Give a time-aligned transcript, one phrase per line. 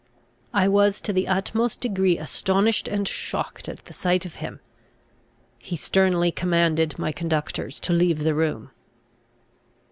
[0.51, 4.59] I was to the utmost degree astonished and shocked at the sight of him.
[5.59, 8.71] He sternly commanded my conductors to leave the room.